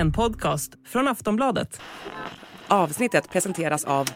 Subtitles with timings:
[0.00, 1.80] en podcast från Aftonbladet.
[2.68, 4.08] Avsnittet presenteras av...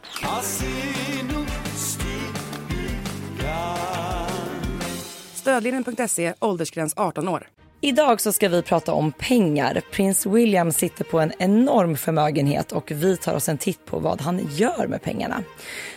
[5.34, 7.48] Stödlinjen.se, åldersgräns 18 år.
[7.80, 9.82] Idag så ska vi prata om pengar.
[9.92, 14.20] Prins William sitter på en enorm förmögenhet och vi tar oss en titt på vad
[14.20, 15.42] han gör med pengarna.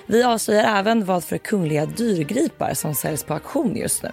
[0.05, 4.11] Vi avslöjar även vad för kungliga dyrgripar som säljs på auktion just nu.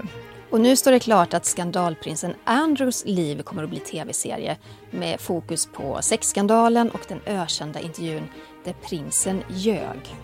[0.55, 4.57] Och nu står det klart att skandalprinsen Andrews liv kommer att bli tv-serie
[4.91, 8.29] med fokus på sexskandalen och den ökända intervjun
[8.65, 10.17] där prinsen ljög.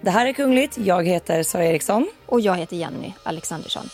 [0.00, 0.78] Det här är Kungligt.
[0.78, 2.08] Jag heter Sara Eriksson.
[2.26, 3.84] Och jag heter Jenny Alexandersson.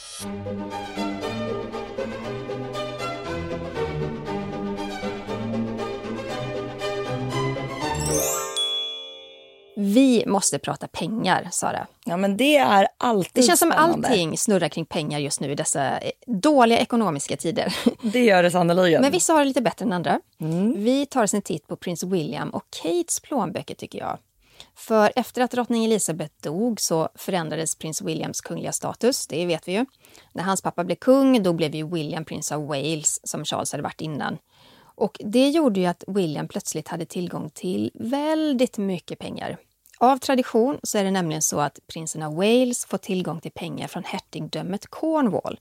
[9.81, 11.87] Vi måste prata pengar, Sara.
[12.05, 13.93] Ja, men det är alltid Det känns spännande.
[13.93, 17.77] som allting snurrar kring pengar just nu i dessa eh, dåliga ekonomiska tider.
[18.03, 19.03] Det gör det sannerligen.
[19.03, 20.21] Men vissa har det lite bättre än andra.
[20.77, 24.19] Vi tar oss en titt på prins William och Kates plånböcker tycker jag.
[24.77, 29.73] För efter att drottning Elizabeth dog så förändrades prins Williams kungliga status, det vet vi
[29.73, 29.87] ju.
[30.33, 33.83] När hans pappa blev kung, då blev ju William prins av Wales, som Charles hade
[33.83, 34.39] varit innan.
[34.95, 39.59] Och det gjorde ju att William plötsligt hade tillgång till väldigt mycket pengar.
[40.01, 43.89] Av tradition så är det nämligen så att prinsen av Wales får tillgång till pengar
[43.89, 45.61] från hertigdömet Cornwall.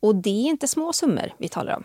[0.00, 1.84] Och det är inte små summor vi talar om.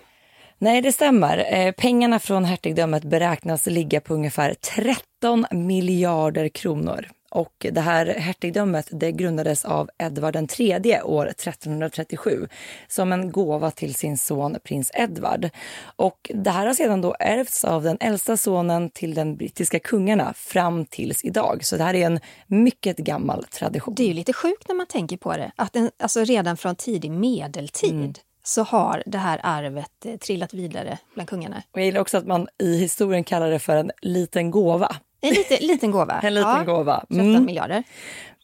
[0.57, 1.45] Nej, det stämmer.
[1.53, 7.09] Eh, pengarna från hertigdömet beräknas ligga på ungefär 13 miljarder kronor.
[7.33, 12.47] Och det här hertigdömet det grundades av Edvard III år 1337
[12.87, 15.49] som en gåva till sin son prins Edvard.
[15.95, 20.33] Och det här har sedan då ärvts av den äldsta sonen till den brittiska kungarna
[20.33, 21.65] fram tills idag.
[21.65, 23.95] Så det här är en mycket gammal tradition.
[23.95, 25.51] Det är lite sjukt när man tänker på det.
[25.55, 30.97] Att en, alltså redan från tidig medeltid så har det här arvet eh, trillat vidare
[31.13, 31.63] bland kungarna.
[31.71, 34.95] Och jag gillar också att man i historien kallar det för en liten gåva.
[35.23, 36.19] En lite, liten gåva.
[36.23, 37.05] En liten gåva.
[37.09, 37.45] 13 Mm.
[37.45, 37.83] miljarder.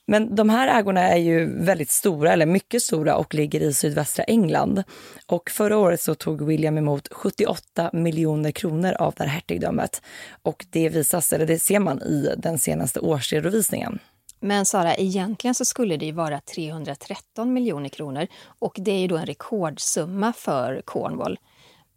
[0.07, 4.23] Men de här ägorna är ju väldigt stora, eller mycket stora och ligger i sydvästra
[4.23, 4.83] England.
[5.27, 10.01] Och förra året så tog William emot 78 miljoner kronor av det här hertigdömet.
[10.43, 13.99] Och det visas, eller det ser man i den senaste årsredovisningen.
[14.39, 18.27] Men Sara, egentligen så skulle det ju vara 313 miljoner kronor
[18.59, 21.39] och det är ju då en rekordsumma för Cornwall.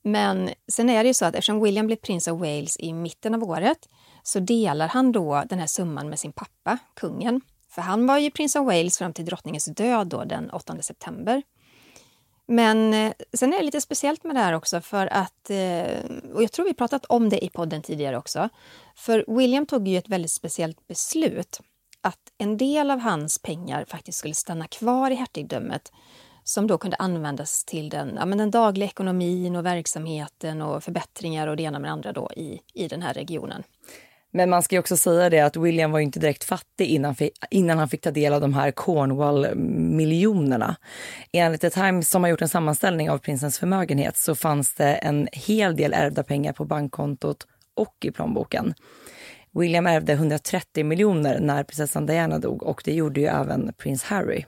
[0.05, 3.35] Men sen är det ju så att eftersom William blev prins av Wales i mitten
[3.35, 3.79] av året
[4.23, 7.41] så delar han då den här summan med sin pappa, kungen.
[7.69, 11.43] För han var ju prins av Wales fram till drottningens död då, den 8 september.
[12.47, 16.43] Men eh, sen är det lite speciellt med det här också för att, eh, och
[16.43, 18.49] jag tror vi pratat om det i podden tidigare också,
[18.97, 21.61] för William tog ju ett väldigt speciellt beslut
[22.01, 25.93] att en del av hans pengar faktiskt skulle stanna kvar i hertigdömet
[26.45, 31.47] som då kunde användas till den, ja, men den dagliga ekonomin och verksamheten och förbättringar
[31.47, 33.63] och det ena med det andra då i, i den här regionen.
[34.33, 37.15] Men man ska ju också säga det att William var ju inte direkt fattig innan,
[37.51, 40.77] innan han fick ta del av de här Cornwall-miljonerna.
[41.33, 45.29] Enligt The Times som har gjort en sammanställning av prinsens förmögenhet så fanns det en
[45.33, 48.75] hel del ärvda pengar på bankkontot och i plånboken.
[49.55, 54.45] William ärvde 130 miljoner när prinsessan Diana dog och det gjorde ju även prins Harry.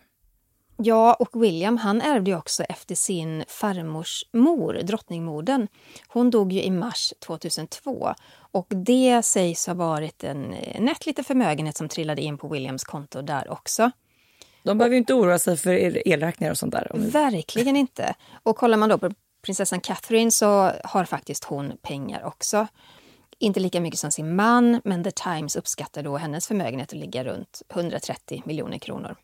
[0.77, 5.69] Ja, och William han ärvde ju också efter sin farmors mor, drottningmodern.
[6.09, 11.77] Hon dog ju i mars 2002 och det sägs ha varit en nätt lite förmögenhet
[11.77, 13.91] som trillade in på Williams konto där också.
[14.63, 16.91] De behöver ju inte oroa sig för elräkningar och sånt där.
[16.95, 18.15] Verkligen inte.
[18.43, 19.11] Och kollar man då på
[19.43, 22.67] prinsessan Catherine så har faktiskt hon pengar också.
[23.39, 27.25] Inte lika mycket som sin man, men The Times uppskattar då hennes förmögenhet att ligga
[27.25, 29.17] runt 130 miljoner kronor.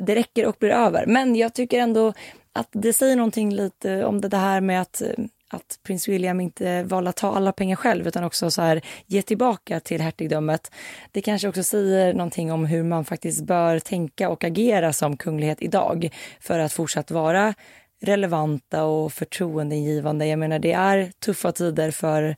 [0.00, 1.06] Det räcker och blir över.
[1.06, 2.12] Men jag tycker ändå
[2.52, 6.82] att det säger någonting lite om det här med att, eh, att prins William inte
[6.82, 10.70] valde att ta alla pengar själv utan också så här ge tillbaka till hertigdömet.
[11.12, 15.62] Det kanske också säger någonting om hur man faktiskt bör tänka och agera som kunglighet
[15.62, 16.10] idag
[16.40, 17.54] för att fortsatt vara
[18.02, 20.26] relevanta och förtroendeingivande.
[20.26, 22.36] Jag menar, det är tuffa tider för,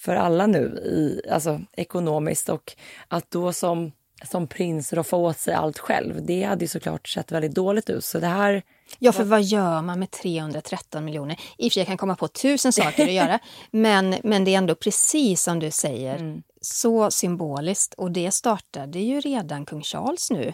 [0.00, 2.48] för alla nu, i, alltså ekonomiskt.
[2.48, 2.72] Och
[3.08, 3.92] att då som,
[4.24, 8.04] som prins roffa åt sig allt själv, det hade ju såklart sett väldigt dåligt ut.
[8.04, 8.62] Så det här...
[8.98, 11.40] Ja, för vad gör man med 313 miljoner?
[11.58, 13.38] I och för sig kan komma på tusen saker att göra,
[13.70, 16.42] men, men det är ändå precis som du säger, Mm.
[16.60, 17.94] så symboliskt.
[17.94, 20.52] Och det startade ju redan kung Charles nu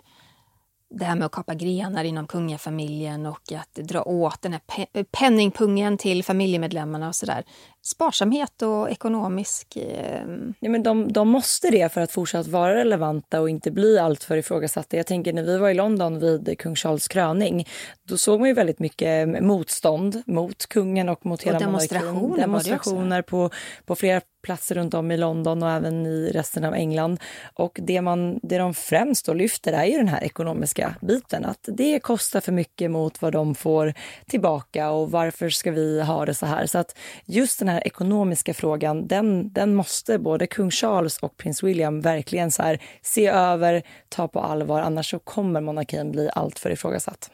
[0.90, 5.04] det här med att kapa grenar inom kungafamiljen och att dra åt den här pe
[5.04, 7.44] penningpungen till familjemedlemmarna och sådär.
[7.82, 9.76] Sparsamhet och ekonomisk...
[9.76, 10.22] Eh...
[10.60, 14.36] Ja, men de, de måste det för att fortsatt vara relevanta och inte bli alltför
[14.36, 14.96] ifrågasatta.
[14.96, 17.68] Jag tänker när vi var i London vid kung Charles kröning,
[18.08, 23.22] då såg man ju väldigt mycket motstånd mot kungen och mot hela och demonstrationer, demonstrationer
[23.22, 23.50] på,
[23.84, 27.20] på flera platser runt om i London och även i resten av England.
[27.54, 31.44] Och det, man, det de främst då lyfter är ju den här ekonomiska biten.
[31.44, 33.94] Att det kostar för mycket mot vad de får
[34.26, 36.66] tillbaka och varför ska vi ha det så här?
[36.66, 41.62] Så att just den här ekonomiska frågan, den, den måste både kung Charles och prins
[41.62, 44.80] William verkligen så här, se över, ta på allvar.
[44.80, 47.30] Annars så kommer monarkin bli alltför ifrågasatt.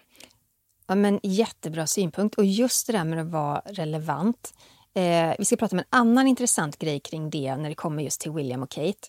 [0.86, 2.34] Ja, men jättebra synpunkt.
[2.34, 4.54] Och just det där med att vara relevant.
[4.94, 8.20] Eh, vi ska prata om en annan intressant grej kring det när det kommer just
[8.20, 9.08] till William och Kate.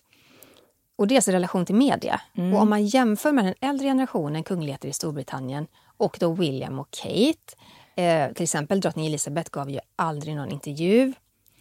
[0.96, 2.20] Och deras relation till media.
[2.36, 2.54] Mm.
[2.54, 5.66] Och om man jämför med den äldre generationen kungligheter i Storbritannien
[5.96, 7.56] och då William och Kate.
[7.94, 11.12] Eh, till exempel drottning Elizabeth gav ju aldrig någon intervju.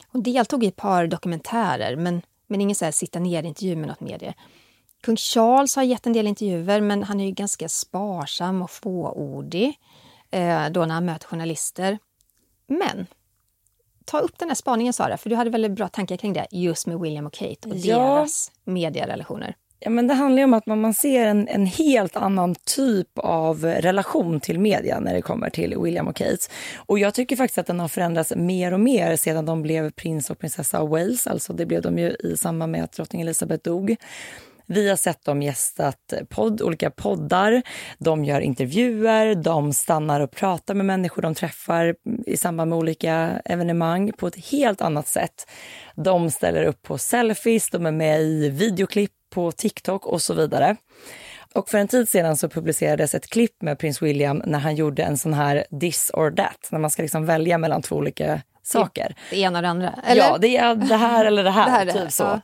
[0.08, 4.00] Hon deltog i ett par dokumentärer men, men ingen så här sitta ner-intervju med något
[4.00, 4.34] medie.
[5.02, 9.80] Kung Charles har gett en del intervjuer men han är ju ganska sparsam och fåordig
[10.32, 12.00] eh, då när han möter journalister.
[12.68, 13.08] Men
[14.06, 16.88] ta upp den här spaningen Sara, för du hade väldigt bra tankar kring det just
[16.88, 17.98] med William och Kate och ja.
[17.98, 19.56] deras medierelationer.
[19.86, 23.66] Ja, men det handlar om att man, man ser en, en helt annan typ av
[23.66, 26.38] relation till media när det kommer till William och Kate.
[26.76, 30.30] Och jag tycker faktiskt att den har förändrats mer och mer sedan de blev prins
[30.30, 31.28] och prinsessa av Wales.
[31.28, 33.96] Alltså det blev de ju i samband med att drottning Elizabeth dog.
[34.66, 37.62] Vi har sett dem gästat podd, olika poddar.
[37.98, 41.96] De gör intervjuer, de stannar och pratar med människor de träffar
[42.26, 45.48] i samband med olika evenemang på ett helt annat sätt.
[45.96, 50.76] De ställer upp på selfies, de är med i videoklipp på TikTok och så vidare.
[51.56, 55.04] Och för en tid sedan så publicerades ett klipp med prins William när han gjorde
[55.04, 59.16] en sån här this or that, när man ska liksom välja mellan två olika saker.
[59.30, 60.00] Det ena och det andra?
[60.06, 60.22] Eller?
[60.22, 61.66] Ja, det är det här eller det här.
[61.66, 62.12] det här typ det.
[62.12, 62.24] så.
[62.24, 62.42] Ja.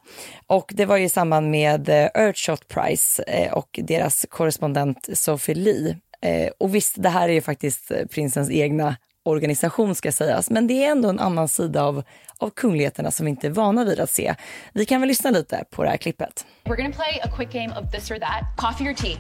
[0.48, 5.98] Och det var i samband med eh, Earthshot Prize eh, och deras korrespondent Sophie Lee.
[6.22, 8.96] Eh, och visst, det här är ju faktiskt prinsens egna
[9.30, 12.04] organisation ska sägas, men det är ändå en annan sida av,
[12.38, 14.36] av kungligheterna som vi inte är vana vid att se.
[14.74, 16.46] Vi kan väl lyssna lite på det här klippet.
[16.64, 18.44] We're gonna play a quick game of this or that.
[18.58, 19.18] Coffee or tea?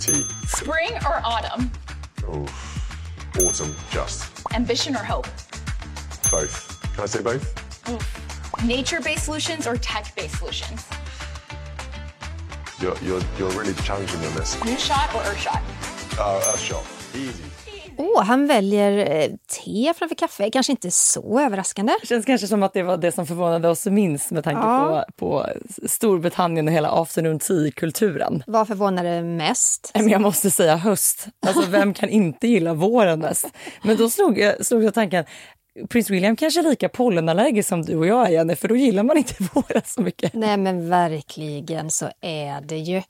[0.00, 0.22] Tea.
[0.48, 1.70] Spring or autumn?
[2.28, 4.24] Oh, autumn, just.
[4.54, 5.28] Ambition or hope?
[6.30, 6.80] Both.
[6.96, 7.54] Can I say both?
[7.84, 8.66] Mm.
[8.66, 10.86] Nature-based solutions or tech-based solutions?
[12.80, 14.62] You're, you're, you're really challenging me on this.
[14.64, 15.62] New shot or earth shot?
[16.18, 16.84] Uh, earth shot.
[17.98, 18.10] Easy.
[18.10, 19.30] Oh, han väljer eh,
[19.64, 20.50] te framför kaffe.
[20.50, 21.92] Kanske inte så överraskande.
[22.00, 25.04] Det känns kanske som att det var det som förvånade oss minst med tanke ja.
[25.16, 25.46] på, på
[25.88, 28.42] Storbritannien och hela afternoon tea-kulturen.
[28.46, 29.92] Vad förvånade mest?
[29.94, 31.26] jag måste säga höst.
[31.46, 33.46] Alltså, vem kan inte gilla våren mest?
[33.82, 35.24] Men då slog jag, slog jag tanken,
[35.88, 39.02] prins William kanske är lika pollenallergisk som du och jag är, Jenny, för då gillar
[39.02, 40.34] man inte våren så mycket.
[40.34, 43.02] Nej, men verkligen så är det ju.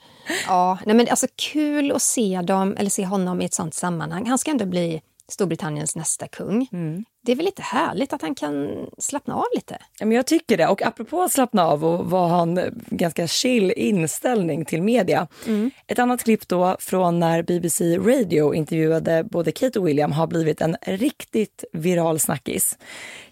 [0.46, 4.26] Ja, nej, men alltså kul att se dem, eller se honom i ett sånt sammanhang.
[4.26, 6.68] Han ska ändå bli Storbritanniens nästa kung.
[6.72, 7.04] Mm.
[7.22, 9.78] Det är väl lite härligt att han kan slappna av lite?
[9.98, 10.66] Ja, men jag tycker det.
[10.66, 15.26] Och apropå att slappna av och vad han ganska chill inställning till media.
[15.46, 15.70] Mm.
[15.86, 20.60] Ett annat klipp då från när BBC Radio intervjuade både Kate och William har blivit
[20.60, 22.78] en riktigt viral snackis.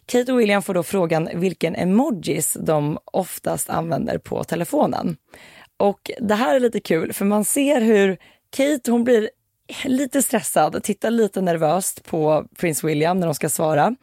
[0.07, 5.17] Kate och William får då frågan vilken emojis de oftast använder på telefonen.
[5.77, 8.19] Och det här är lite kul för man ser hur
[8.51, 9.31] Kate hon blir
[9.85, 13.97] lite stressad, tittar lite nervöst på prins William när de ska svara.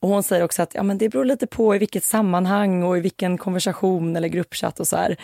[0.00, 2.98] Och hon säger också att ja, men det beror lite på i vilket sammanhang och
[2.98, 5.16] i vilken konversation eller gruppchatt och så här.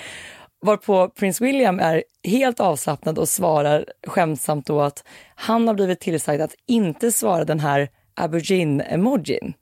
[0.61, 6.43] Varpå prins William är helt avslappnad och svarar skämtsamt då att han har blivit tillsagd
[6.43, 9.55] att inte svara den här aubergine-emojin.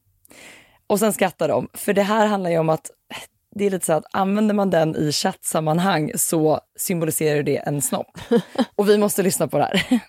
[0.87, 2.91] Och sen skrattar de, för det här handlar ju om att
[3.55, 8.19] det är lite så att använder man den i chattsammanhang så symboliserar det en snopp.
[8.77, 10.01] Och vi måste lyssna på det här.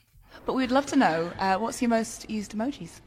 [0.46, 3.02] But we'd love to know uh, what's your most used emojis?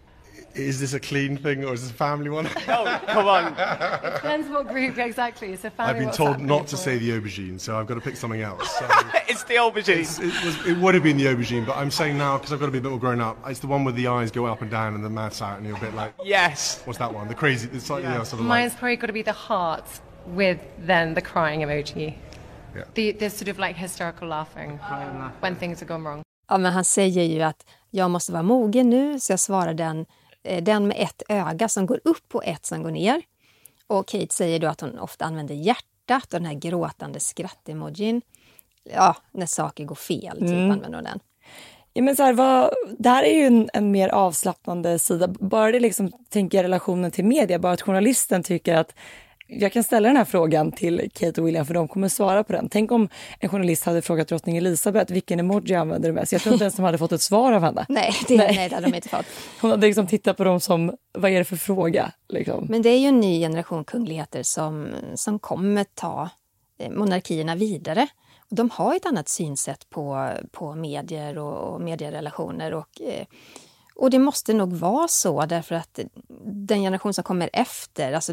[0.55, 2.47] Is this a clean thing or is this a family one?
[2.69, 3.53] oh, come on.
[3.53, 5.53] it depends what group exactly.
[5.53, 5.93] It's a family.
[5.93, 8.71] I've been told not to say the aubergine, so I've got to pick something else.
[8.79, 8.87] So
[9.29, 9.99] it's the aubergine.
[9.99, 12.61] It's, it, was, it would have been the aubergine, but I'm saying now because I've
[12.61, 13.39] got to be a bit more grown up.
[13.47, 15.67] It's the one with the eyes go up and down and the mouth's out, and
[15.67, 16.81] you're a bit like, yes.
[16.85, 17.29] What's that one?
[17.29, 17.69] The crazy.
[17.73, 18.13] It's like, yeah.
[18.13, 19.85] you know, sort of Mine's like, probably got to be the heart
[20.27, 22.17] with then the crying emoji.
[22.75, 22.85] Yeah.
[22.95, 24.79] The, the sort of like hysterical laughing
[25.41, 26.26] when things have gone wrong.
[26.49, 30.07] Ja, men han säger ju att jag måste vara mogen nu, så jag svarar den,
[30.43, 33.23] eh, den med ett öga som går upp och ett som går ner.
[33.87, 38.23] Och Kate säger då att hon ofta använder hjärtat och den här gråtande skratt-emojin.
[38.95, 40.71] Ja, när saker går fel, typ mm.
[40.71, 41.21] använder hon den.
[41.93, 45.29] Ja, men så här, vad, det här är ju en, en, mer avslappnande sida.
[45.29, 48.95] Bara det liksom, tänker jag relationen till media, bara att journalisten tycker att
[49.47, 52.53] jag kan ställa den här frågan till Kate och William för de kommer svara på
[52.53, 52.69] den.
[52.69, 53.09] Tänk om
[53.41, 56.33] en journalist hade frågat drottning Elizabeth vilken emoji använder du mest?
[56.33, 57.87] Jag tror inte ens de hade fått ett svar av henne.
[57.89, 58.57] nej, det, nej.
[58.57, 59.27] nej, det hade de inte fått.
[59.61, 62.13] Hon hade liksom tittat på dem som, vad är det för fråga?
[62.29, 62.67] Liksom.
[62.71, 66.29] Men det är ju en ny generation kungligheter som, som kommer ta
[66.79, 68.09] eh, monarkierna vidare.
[68.49, 72.75] De har ett annat synsätt på, på medier och, och medierelationer.
[72.75, 73.27] Och, eh,
[73.99, 75.99] och det måste nog vara så därför att
[76.45, 78.33] den generation som kommer efter, alltså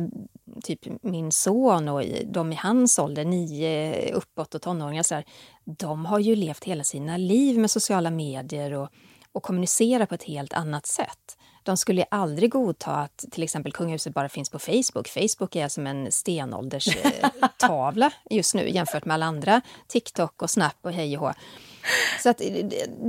[0.63, 5.25] typ min son och de i hans ålder, nio uppåt och tonåringar, så här,
[5.63, 8.89] de har ju levt hela sina liv med sociala medier och,
[9.31, 11.37] och kommunicerar på ett helt annat sätt.
[11.63, 15.07] De skulle aldrig godta att till exempel kungahuset bara finns på Facebook.
[15.07, 20.91] Facebook är som en stenålderstavla just nu jämfört med alla andra TikTok och Snap och
[20.91, 21.33] hej och hå.
[22.19, 22.41] Så att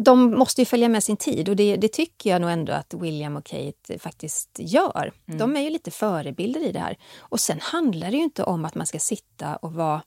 [0.05, 2.95] de måste ju följa med sin tid och det, det, tycker jag nog ändå att
[2.95, 5.13] William och Kate faktiskt gör.
[5.27, 5.39] Mm.
[5.39, 6.97] De är ju lite förebilder i det här.
[7.19, 10.03] Och sen handlar det ju inte om att man ska sitta och vara,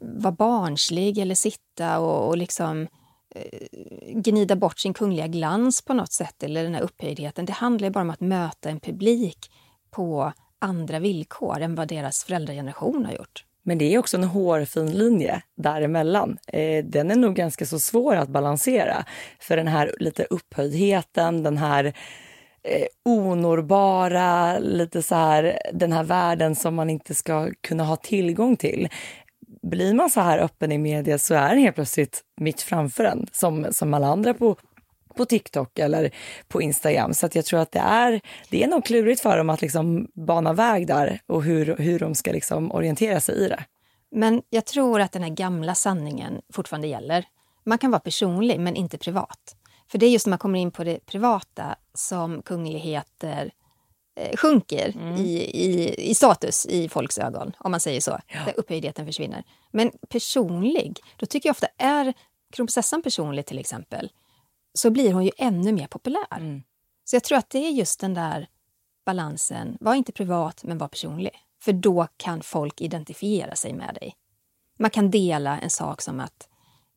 [0.00, 2.88] vara barnslig eller sitta och, och liksom
[3.34, 3.68] eh,
[4.14, 7.46] gnida bort sin kungliga glans på något sätt eller den här upphöjdheten.
[7.46, 9.50] Det handlar bara om att möta en publik
[9.90, 13.44] på andra villkor än vad deras föräldrageneration har gjort.
[13.62, 16.38] Men det är också en hårfin linje däremellan.
[16.46, 19.04] Eh, den är nog ganska så svår att balansera.
[19.40, 21.84] För den här lite upphöjdheten, den här
[22.62, 28.56] eh, onorbara, lite så här, den här världen som man inte ska kunna ha tillgång
[28.56, 28.88] till.
[29.62, 33.26] Blir man så här öppen i media så är den helt plötsligt mitt framför en,
[33.32, 34.56] som, som alla andra på,
[35.14, 36.10] på TikTok eller
[36.48, 37.14] på Instagram.
[37.14, 40.08] Så att jag tror att det är, det är nog klurigt för dem att liksom
[40.14, 43.64] bana väg där och hur, hur de ska liksom orientera sig i det.
[44.10, 47.24] Men jag tror att den här gamla sanningen fortfarande gäller.
[47.64, 49.56] Man kan vara personlig, men inte privat.
[49.90, 53.50] För det är just när man kommer in på det privata som kungligheter
[54.20, 55.16] eh, sjunker mm.
[55.16, 58.18] i, i, i, status i folks ögon, om man säger så.
[58.26, 58.40] Ja.
[58.46, 59.44] Där upphöjdheten försvinner.
[59.72, 62.14] Men personlig, då tycker jag ofta, är
[62.52, 64.10] kronprinsessan personlig till exempel,
[64.74, 66.36] så blir hon ju ännu mer populär.
[66.36, 66.62] Mm.
[67.04, 68.48] Så jag tror att det är just den där
[69.06, 69.76] balansen.
[69.80, 71.32] Var inte privat, men var personlig.
[71.62, 74.14] För då kan folk identifiera sig med dig.
[74.78, 76.48] Man kan dela en sak som att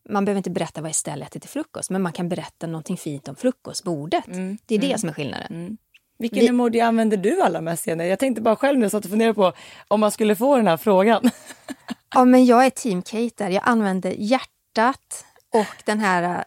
[0.10, 3.28] man behöver inte berätta vad Estelle äter till frukost, men man kan berätta någonting fint
[3.28, 4.28] om frukostbordet.
[4.28, 4.58] Mm.
[4.66, 4.98] Det är det mm.
[4.98, 5.48] som är skillnaden.
[5.50, 5.78] Mm.
[6.18, 6.48] Vilken Vi...
[6.48, 8.08] emoji använder du allra mest, Jenny?
[8.08, 9.54] Jag tänkte bara själv nu så att funderade på
[9.88, 11.30] om man skulle få den här frågan.
[12.16, 13.50] ja, men jag är team Kate där.
[13.50, 16.44] Jag använder hjärtat, och den här äh,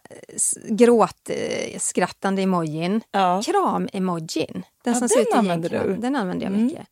[0.69, 3.01] gråtskrattande emojin.
[3.11, 3.43] Ja.
[3.43, 4.63] Kram-emojin.
[4.85, 5.97] Den ja, som den använder du?
[5.97, 6.67] Den använder jag mm.
[6.67, 6.87] mycket.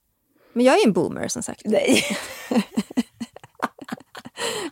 [0.53, 1.63] Men jag är en boomer som sagt.
[1.65, 2.03] Nej.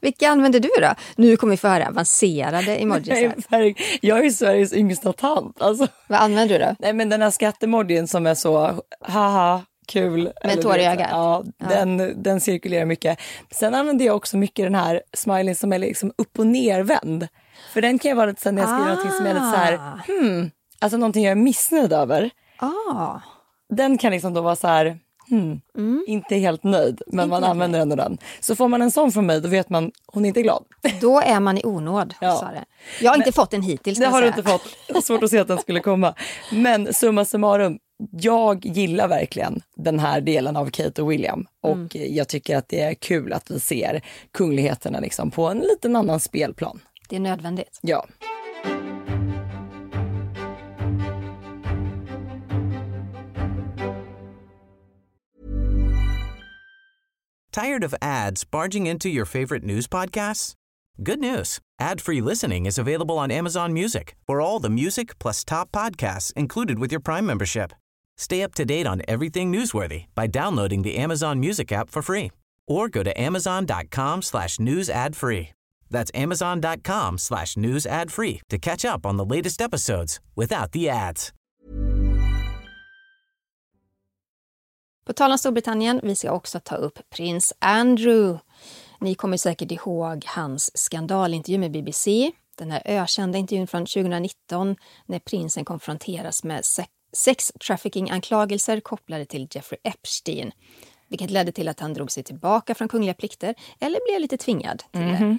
[0.00, 0.94] Vilka använder du då?
[1.16, 3.46] Nu kommer vi få höra avancerade emojis.
[3.48, 5.62] Nej, jag är Sveriges yngsta tant.
[5.62, 5.88] Alltså.
[6.08, 6.76] Vad använder du då?
[6.78, 10.32] Nej, men den här skattemojin som är så haha kul.
[10.44, 11.08] Med tår i ögat?
[11.10, 13.18] Ja, ja, Den, den cirkulerar mycket.
[13.50, 17.28] Sen använder jag också mycket den här smileyn som är liksom upp och nervänd.
[17.72, 18.94] För den kan jag vara lite när jag skriver ah.
[18.94, 19.98] någonting som är lite så här, ah.
[20.06, 22.30] hmm, alltså någonting jag är missnöjd över.
[22.56, 23.20] Ah.
[23.68, 24.98] Den kan liksom då vara så här,
[25.28, 26.04] hmm, mm.
[26.06, 28.18] inte helt nöjd, men inte man använder ändå den.
[28.40, 30.64] Så får man en sån från mig, då vet man hon är inte glad.
[31.00, 32.14] Då är man i onåd.
[32.20, 32.52] Ja.
[33.00, 33.98] Jag har inte men, fått den hittills.
[33.98, 35.04] Det har du inte fått.
[35.04, 36.14] Svårt att se att den skulle komma.
[36.52, 37.78] Men summa summarum,
[38.10, 42.14] jag gillar verkligen den här delen av Kate och William och mm.
[42.14, 44.00] jag tycker att det är kul att vi ser
[44.32, 46.80] kungligheterna liksom på en liten annan spelplan.
[47.08, 47.78] Det är nödvändigt.
[47.82, 48.06] Ja.
[57.52, 60.54] Tired of ads barging into your favorite news podcasts?
[61.02, 61.58] Good news.
[61.80, 66.78] Ad-free listening is available on Amazon Music for all the music plus top podcasts included
[66.78, 67.72] with your Prime membership.
[68.22, 72.30] Stay up to date on everything newsworthy by downloading the Amazon Music app for free
[72.68, 75.48] or go to amazon.com slash news ad free.
[75.90, 80.88] That's amazon.com slash news ad free to catch up on the latest episodes without the
[80.88, 81.32] ads.
[85.04, 88.38] På tal om Storbritannien, vi ska också ta upp prins Andrew.
[89.00, 92.32] Ni kommer säkert ihåg hans skandalintervju med BBC.
[92.58, 94.76] Den här ökända intervjun från 2019
[95.06, 96.64] när prinsen konfronteras med
[97.12, 100.52] sex trafficking-anklagelser kopplade till Jeffrey Epstein
[101.08, 104.78] vilket ledde till att han drog sig tillbaka från kungliga plikter eller blev lite tvingad
[104.92, 105.18] till mm -hmm.
[105.18, 105.24] det.
[105.24, 105.38] Mhm.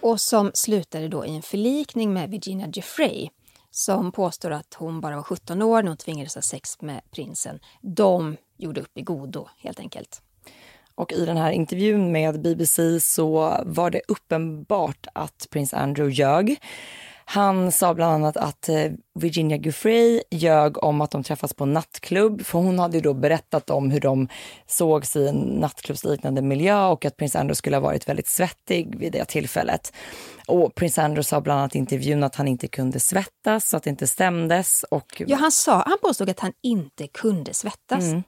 [0.00, 3.28] Och som slutade då i en förlikning med Virginia Giuffre
[3.70, 7.60] som påstår att hon bara var 17 år när hon tvingades ha sex med prinsen.
[7.80, 10.22] De gjorde upp i godo, helt enkelt.
[10.94, 16.60] Och i den här intervjun med BBC så var det uppenbart att prins Andrew ljög.
[17.30, 22.44] Han sa bland annat att eh, Virginia Giuffre ljög om att de träffas på nattklubb,
[22.44, 24.28] för hon hade då berättat om hur de
[24.66, 29.12] sågs i en nattklubbsliknande miljö och att prins Andrew skulle ha varit väldigt svettig vid
[29.12, 29.92] det tillfället.
[30.46, 33.82] Och prins Andrew sa bland annat i intervjun att han inte kunde svettas, så att
[33.82, 34.84] det inte stämdes.
[34.90, 35.22] Och...
[35.26, 38.04] Ja, han, sa, han påstod att han inte kunde svettas.
[38.04, 38.22] Mm.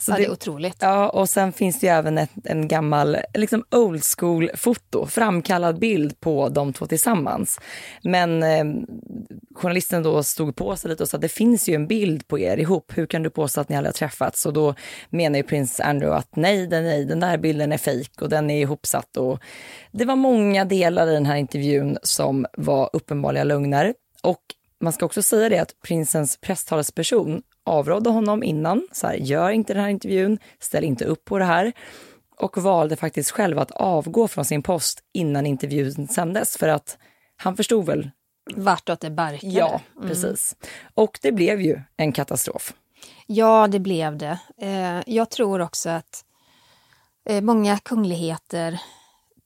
[0.00, 0.76] Så ja, det, är otroligt.
[0.78, 6.20] Ja, och sen finns det ju även ett, en gammal liksom old school-foto, framkallad bild
[6.20, 7.60] på de två tillsammans.
[8.02, 8.64] Men eh,
[9.54, 12.56] journalisten då stod på sig lite och sa det finns ju en bild på er
[12.56, 14.46] ihop, hur kan du påstå att ni aldrig har träffats?
[14.46, 14.74] Och då
[15.10, 18.50] menar ju prins Andrew att nej, den, nej, den där bilden är fejk och den
[18.50, 19.16] är ihopsatt.
[19.16, 19.40] Och
[19.92, 23.94] det var många delar i den här intervjun som var uppenbarliga lögner.
[24.22, 24.40] Och
[24.80, 29.74] man ska också säga det att prinsens presstalesperson avrådde honom innan, så här, gör inte
[29.74, 31.72] den här intervjun, ställ inte upp på det här
[32.36, 36.98] och valde faktiskt själv att avgå från sin post innan intervjun sändes för att
[37.36, 38.10] han förstod väl
[38.54, 39.52] vartåt det barkade.
[39.52, 40.08] Ja, mm.
[40.08, 40.56] precis.
[40.94, 42.74] Och det blev ju en katastrof.
[43.26, 44.38] Ja, det blev det.
[44.60, 46.24] Eh, jag tror också att
[47.28, 48.80] eh, många kungligheter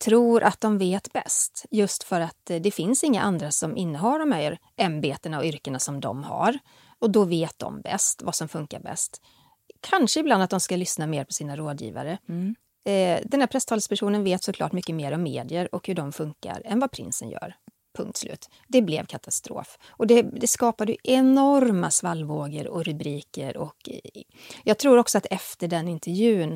[0.04, 4.18] tror att de vet bäst, just för att eh, det finns inga andra som innehar
[4.18, 6.58] de här ämbetena och yrkena som de har.
[7.04, 9.22] Och då vet de bäst vad som funkar bäst.
[9.80, 12.18] Kanske ibland att de ska lyssna mer på sina rådgivare.
[12.28, 12.54] Mm.
[12.84, 16.80] Eh, den här presstalespersonen vet såklart mycket mer om medier och hur de funkar än
[16.80, 17.56] vad prinsen gör.
[17.96, 18.50] Punkt slut.
[18.68, 19.78] Det blev katastrof.
[19.88, 23.56] Och det, det skapade enorma svallvågor och rubriker.
[23.56, 24.22] Och, eh,
[24.64, 26.52] jag tror också att efter den intervjun,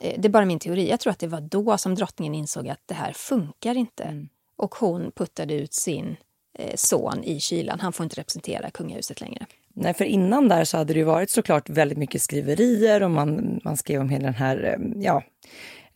[0.00, 2.68] eh, det är bara min teori, jag tror att det var då som drottningen insåg
[2.68, 4.04] att det här funkar inte.
[4.04, 4.28] Mm.
[4.56, 6.16] Och hon puttade ut sin
[6.58, 7.80] Eh, son i kylan.
[7.80, 9.46] Han får inte representera kungahuset längre.
[9.74, 13.60] Nej, för innan där så hade det ju varit såklart väldigt mycket skriverier och man,
[13.64, 15.22] man skrev om hela den här, eh, ja,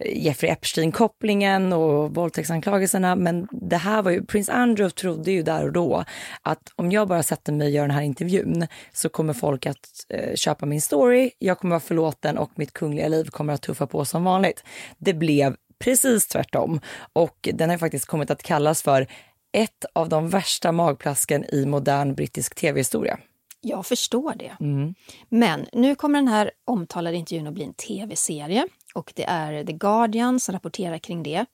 [0.05, 3.17] Jeffrey Epstein-kopplingen och våldtäktsanklagelserna.
[3.17, 6.05] Men det här var ju, prins Andrew trodde ju där och då
[6.43, 10.07] att om jag bara sätter mig och gör den här intervjun så kommer folk att
[10.09, 13.87] eh, köpa min story, jag kommer vara förlåten och mitt kungliga liv kommer att tuffa
[13.87, 14.65] på som vanligt.
[14.99, 16.81] Det blev precis tvärtom
[17.13, 19.07] och den har faktiskt kommit att kallas för
[19.53, 23.19] ett av de värsta magplasken i modern brittisk tv-historia.
[23.61, 24.57] Jag förstår det.
[24.61, 24.95] Mm.
[25.29, 29.73] Men nu kommer den här omtalade intervjun att bli en tv-serie och det är The
[29.73, 31.47] Guardian som rapporterar kring det.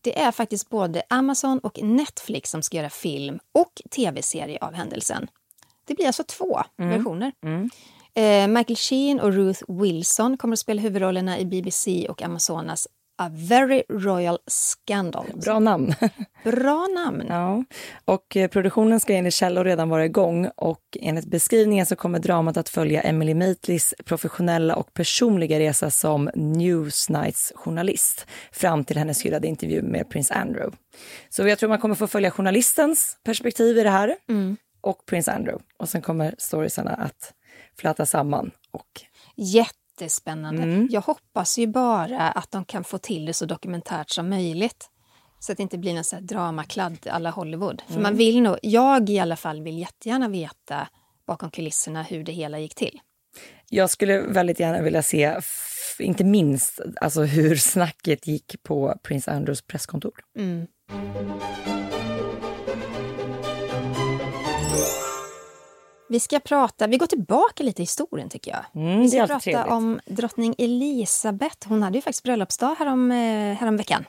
[0.00, 5.28] Det är faktiskt både Amazon och Netflix som ska göra film och tv-serie av händelsen.
[5.86, 6.90] Det blir alltså två mm.
[6.90, 7.32] versioner.
[7.44, 7.70] Mm.
[8.14, 12.88] Eh, Michael Sheen och Ruth Wilson kommer att spela huvudrollerna i BBC och Amazonas
[13.20, 15.26] A Very Royal Scandal.
[15.44, 15.94] Bra namn.
[16.44, 17.24] Bra namn.
[17.28, 17.64] Ja.
[18.04, 22.56] Och eh, produktionen ska enligt källor redan vara igång och enligt beskrivningen så kommer dramat
[22.56, 29.48] att följa Emily Maitleys professionella och personliga resa som Newsnights journalist fram till hennes hyllade
[29.48, 30.76] intervju med prins Andrew.
[31.28, 34.56] Så jag tror man kommer få följa journalistens perspektiv i det här mm.
[34.80, 35.64] och prins Andrew.
[35.78, 37.34] Och sen kommer storiesarna att
[37.78, 39.02] fläta samman och
[39.36, 40.62] Jätte jättespännande.
[40.62, 40.88] Mm.
[40.90, 44.90] Jag hoppas ju bara att de kan få till det så dokumentärt som möjligt.
[45.38, 47.82] Så att det inte blir någon dramakladd alla Hollywood.
[47.86, 48.02] För mm.
[48.02, 50.88] man vill nog, jag i alla fall vill jättegärna veta
[51.26, 53.00] bakom kulisserna hur det hela gick till.
[53.68, 55.40] Jag skulle väldigt gärna vilja se,
[55.98, 60.14] inte minst, alltså hur snacket gick på prins Andrews presskontor.
[60.38, 60.66] Mm.
[66.10, 68.82] Vi ska prata, vi går tillbaka lite i historien tycker jag.
[68.82, 69.72] Mm, vi ska prata trevligt.
[69.72, 71.68] om drottning Elisabeth.
[71.68, 74.04] Hon hade ju faktiskt bröllopsdag härom, eh, härom veckan.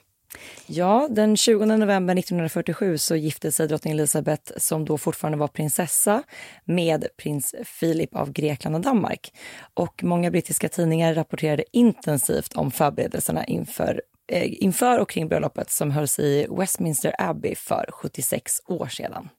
[0.66, 6.24] Ja, den 20 november 1947 så gifte sig drottning Elisabeth, som då fortfarande var prinsessa,
[6.66, 9.34] med prins Philip av Grekland och Danmark.
[9.74, 15.92] Och många brittiska tidningar rapporterade intensivt om förberedelserna inför, eh, inför och kring bröllopet som
[15.92, 19.30] hölls i Westminster Abbey för 76 år sedan.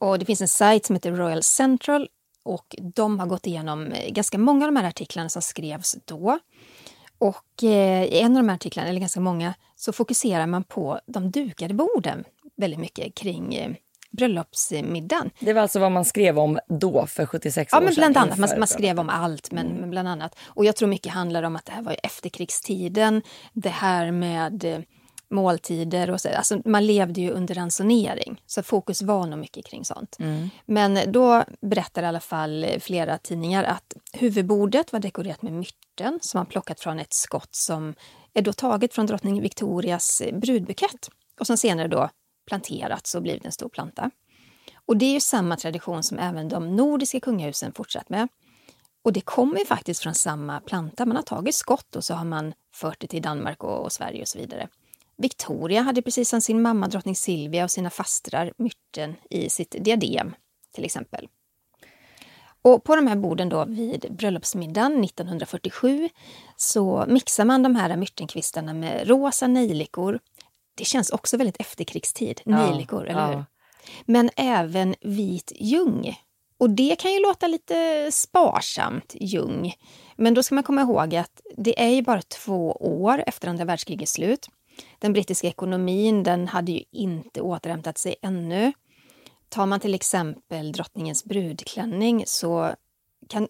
[0.00, 2.08] Och det finns en sajt som heter Royal Central
[2.42, 6.38] och de har gått igenom eh, ganska många av de här artiklarna som skrevs då.
[7.18, 11.00] Och eh, i en av de här artiklarna, eller ganska många, så fokuserar man på
[11.06, 12.24] de dukade borden
[12.56, 13.70] väldigt mycket kring eh,
[14.10, 15.30] bröllopsmiddagen.
[15.40, 18.22] Det var alltså vad man skrev om då, för 76 ja, år men bland sedan.
[18.22, 18.38] Annat.
[18.38, 19.80] Man, man, skrev om allt, men, mm.
[19.80, 20.38] men, bland annat.
[20.46, 23.22] Och jag tror mycket handlar om att det här var efterkrigstiden.
[23.52, 24.84] Det här med
[25.30, 26.28] måltider och så.
[26.28, 30.16] Alltså man levde ju under ransonering, så fokus var nog mycket kring sånt.
[30.18, 30.50] Mm.
[30.66, 36.38] Men då berättar i alla fall flera tidningar att huvudbordet var dekorerat med myrten som
[36.38, 37.94] man plockat från ett skott som
[38.34, 42.08] är då taget från drottning Victorias brudbukett och som senare då
[42.48, 44.10] planterats och blivit en stor planta.
[44.86, 48.28] Och det är ju samma tradition som även de nordiska kungahusen fortsatt med.
[49.02, 51.06] Och det kommer ju faktiskt från samma planta.
[51.06, 54.22] Man har tagit skott och så har man fört det till Danmark och, och Sverige
[54.22, 54.68] och så vidare.
[55.20, 60.34] Victoria hade precis som sin mamma drottning Silvia och sina fastrar myrten i sitt diadem
[60.74, 61.28] till exempel.
[62.62, 66.08] Och på de här borden då vid bröllopsmiddagen 1947
[66.56, 70.20] så mixar man de här myrtenkvistarna med rosa nejlikor.
[70.74, 73.36] Det känns också väldigt efterkrigstid, Ja, nejlikor, eller ja.
[73.36, 73.44] hur?
[74.04, 76.16] Men även vit ljung.
[76.58, 79.74] Och det kan ju låta lite sparsamt, ljung.
[80.16, 83.64] Men då ska man komma ihåg att det är ju bara två år efter andra
[83.64, 84.48] världskrigets slut.
[84.98, 88.72] Den brittiska ekonomin den hade ju inte återhämtat sig ännu.
[89.48, 92.74] Tar man till exempel drottningens brudklänning så
[93.28, 93.48] kan,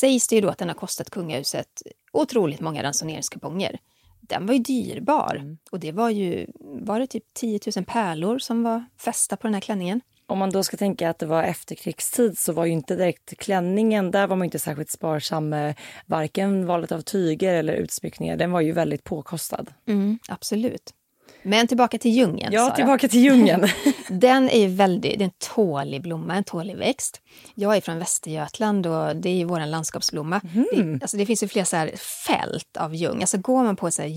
[0.00, 3.78] sägs det ju då att den har kostat kungahuset otroligt många ransoneringskuponger.
[4.20, 8.62] Den var ju dyrbar och det var ju var det typ 10 000 pärlor som
[8.62, 10.00] var fästa på den här klänningen.
[10.30, 14.10] Om man då ska tänka att det var efterkrigstid så var ju inte direkt klänningen,
[14.10, 15.74] där var man inte särskilt sparsam med
[16.06, 18.36] varken valet av tyger eller utsmyckningar.
[18.36, 19.70] Den var ju väldigt påkostad.
[19.88, 20.94] Mm, absolut.
[21.42, 22.52] Men tillbaka till ljungen.
[22.52, 22.76] Ja, Sara.
[22.76, 23.68] tillbaka till djungeln.
[24.08, 27.20] Den är ju väldigt, det är en tålig blomma, en tålig växt.
[27.54, 30.40] Jag är från Västergötland och det är ju vår landskapsblomma.
[30.42, 31.90] Det, alltså det finns ju flera så här
[32.26, 33.20] fält av ljung.
[33.20, 34.08] Alltså går man på så här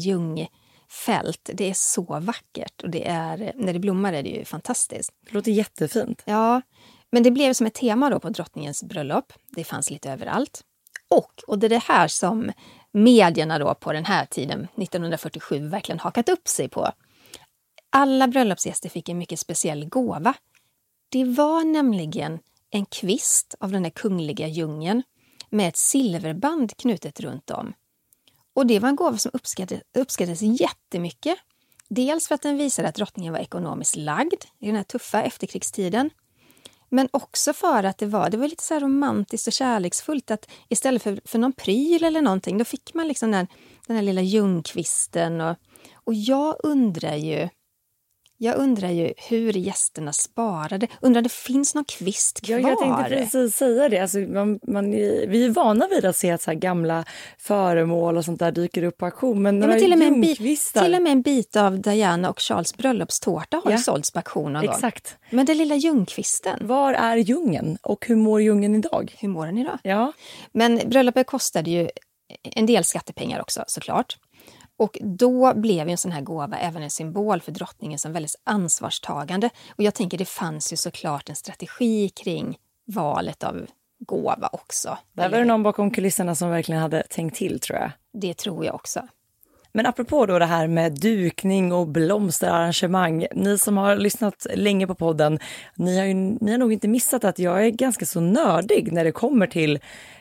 [0.93, 5.11] ljungfält, det är så vackert och det är, när det blommar är det ju fantastiskt.
[5.25, 6.23] Det låter jättefint.
[6.25, 6.61] Ja,
[7.11, 9.33] men det blev som ett tema då på drottningens bröllop.
[9.55, 10.61] Det fanns lite överallt.
[11.09, 12.51] Och, och det är det här som
[12.91, 16.91] medierna då på den här tiden, 1947, verkligen hakat upp sig på.
[17.89, 20.33] Alla bröllopsgäster fick en mycket speciell gåva.
[21.09, 25.03] Det var nämligen en kvist av den där kungliga djungeln
[25.49, 27.73] med ett silverband knutet runt om.
[28.53, 31.37] Och det var en gåva som uppskattades, uppskattades jättemycket.
[31.89, 36.09] Dels för att den visade att drottningen var ekonomiskt lagd i den här tuffa efterkrigstiden.
[36.89, 40.49] Men också för att det var, det var lite så här romantiskt och kärleksfullt att
[40.69, 43.47] istället för, för någon pryl eller någonting, då fick man liksom den,
[43.87, 45.41] den här lilla ljungkvisten.
[45.41, 45.55] Och,
[45.93, 47.49] och jag undrar ju
[48.37, 50.87] jag undrar ju hur gästerna sparade.
[51.01, 52.59] Undrar det finns någon kvist kvar?
[52.59, 53.99] Ja, jag tänkte precis säga det.
[53.99, 57.05] Alltså, man, man, vi är vana vid att se att så här gamla
[57.37, 59.41] föremål och sånt där dyker upp på auktion.
[59.41, 60.37] Men, Ja, men till, och med en bit,
[60.73, 63.77] till och med en bit av Diana och Charles bröllopstårta har Ja.
[63.77, 64.75] sålts på auktion någon gång.
[64.75, 65.17] Exakt.
[65.29, 69.15] Men den lilla ljungkvisten, Var är djungeln och hur mår djungeln idag?
[69.19, 69.77] hur mår den idag?
[69.83, 70.13] Ja,
[70.51, 71.89] Men bröllopet kostade ju
[72.43, 74.17] en del skattepengar också såklart.
[74.77, 78.35] Och då blev ju en sån här gåva även en symbol för drottningen som väldigt
[78.43, 79.49] ansvarstagande.
[79.75, 83.67] Och jag tänker det fanns ju såklart en strategi kring valet av
[83.99, 84.97] gåva också.
[85.13, 87.91] där var det någon bakom kulisserna som verkligen hade tänkt till tror jag.
[88.13, 89.07] Det tror jag också.
[89.75, 93.27] Men apropå då det här med dukning och blomsterarrangemang.
[93.35, 95.39] Ni som har lyssnat länge på podden,
[95.75, 99.03] ni har, ju, ni har nog inte missat att jag är ganska så nördig när
[99.03, 99.79] det kommer till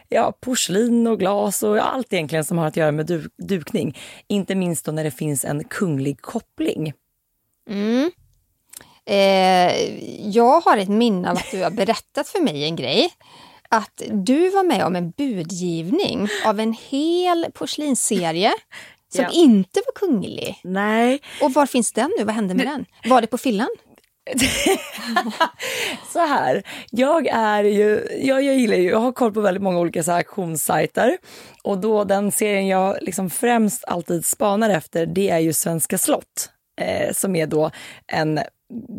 [0.09, 3.99] ja, porslin och glas och allt egentligen som har att göra med du, dukning.
[4.27, 6.93] Inte minst då när det finns en kunglig koppling.
[7.71, 8.11] Mm.
[9.07, 9.73] Eh,
[10.29, 13.11] jag har ett minne av att du har berättat för mig en grej.
[13.69, 18.53] Att du var med om en budgivning av en hel porslinsserie
[19.14, 19.31] som Ja.
[19.33, 20.61] inte var kunglig.
[20.64, 22.25] Nej, Och var finns den nu?
[22.25, 22.85] Vad hände med den?
[23.05, 23.68] Var det på fyllan?
[26.12, 26.62] så här.
[26.90, 30.11] Jag är ju, jag, jag gillar ju, jag har koll på väldigt många olika så
[30.11, 31.16] här auktionssajter
[31.62, 36.51] och då den serien jag liksom främst alltid spanar efter det är ju Svenska slott
[36.81, 37.70] eh, som är då
[38.07, 38.40] en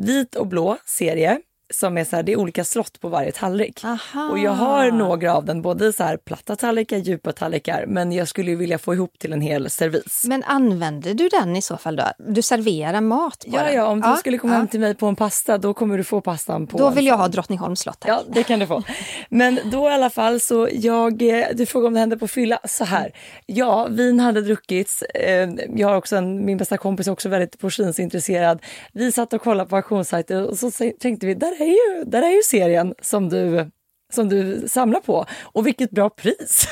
[0.06, 1.40] vit och blå serie
[1.74, 3.84] som är så här, det är olika slott på varje tallrik.
[3.84, 4.30] Aha.
[4.32, 8.28] Och jag har några av den, både så här platta tallrikar, djupa tallrikar, men jag
[8.28, 10.24] skulle ju vilja få ihop till en hel servis.
[10.28, 12.04] Men använder du den i så fall då?
[12.18, 13.74] Du serverar mat på Ja, den?
[13.76, 14.58] ja, om du skulle komma ja.
[14.58, 17.06] hem till mig på en pasta, då kommer du få pastan på Då en vill
[17.08, 18.00] jag ha Drottningholms slott.
[18.00, 18.10] tack.
[18.10, 18.84] Ja, det kan du få.
[19.30, 22.60] Men då i alla fall så jag, eh, du frågar om det hände på fylla.
[22.66, 23.12] Så här,
[23.46, 25.02] ja, vin hade druckits.
[25.02, 28.60] Eh, Jag har också en, min bästa kompis är också väldigt porslinsintresserad.
[28.92, 32.30] Vi satt och kollade på auktionssajter och så tänkte vi, där är ju, där är
[32.32, 33.72] ju serien som du,
[34.14, 35.26] som du samlar på.
[35.42, 36.68] Och vilket bra pris!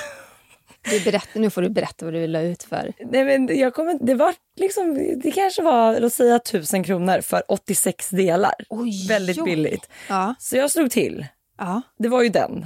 [0.89, 2.93] Du berättar, nu får du berätta vad du la ut för.
[3.12, 7.43] Nej, men jag kommer, det var liksom, det kanske var, låt säga tusen kronor för
[7.47, 8.54] 86 delar.
[8.69, 9.43] Oj, Väldigt oj.
[9.45, 9.89] billigt.
[10.10, 10.36] Ja.
[10.39, 11.25] Så jag slog till.
[11.58, 11.82] ja.
[11.99, 12.65] Det var ju den.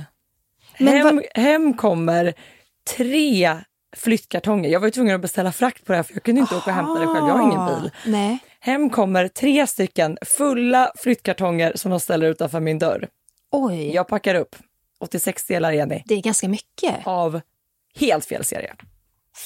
[0.80, 2.34] Men hem, hem kommer
[2.98, 3.58] tre
[3.96, 4.70] flyttkartonger.
[4.70, 6.70] Jag var ju tvungen att beställa frakt på det här för jag kunde inte åka
[6.70, 7.28] och hämta det själv.
[7.28, 7.92] Jag har ingen bil.
[8.06, 8.40] Nej.
[8.66, 13.08] Hem kommer tre stycken fulla flyttkartonger som de ställer utanför min dörr.
[13.52, 14.56] Oj, Jag packar upp
[15.00, 16.96] 86 delar Jenny det är ganska mycket.
[17.04, 17.42] av
[17.96, 18.74] helt fel serie.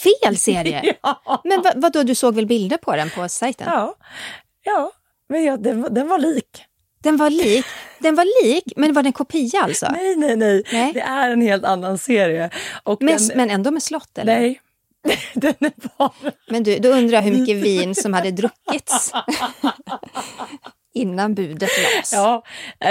[0.03, 0.95] Fel serie!
[1.43, 3.67] Men vad, vadå, du såg väl bilder på den på sajten?
[3.71, 3.95] Ja,
[4.63, 4.91] ja.
[5.29, 6.65] men ja, den, var- den var lik.
[7.03, 7.65] Den var lik,
[7.99, 9.87] den var lik, men var det en kopia alltså?
[9.91, 10.93] Nej, nej, nej, Nej.
[10.93, 12.49] Det är en helt annan serie.
[12.83, 14.39] Och Men, den, men ändå med slott eller?
[14.39, 14.61] Nej,
[15.33, 16.11] den är bara...
[16.49, 19.11] Men du, då undrar jag hur mycket vin som hade druckits
[20.93, 22.13] innan budet lades.
[22.13, 22.43] Ja,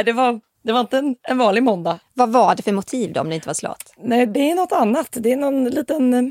[0.05, 1.99] det var, det var inte en, en vanlig måndag.
[2.15, 3.93] Vad var det för motiv då, om det inte var slat?
[3.99, 5.09] Nej, det är något annat.
[5.21, 6.15] Det är någon liten...
[6.15, 6.23] eh,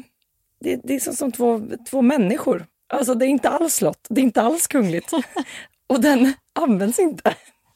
[0.60, 2.66] Det, det är som, som två, två människor.
[2.94, 5.12] Alltså det är inte alls slott, det är inte alls kungligt.
[5.90, 7.36] Och den används inte.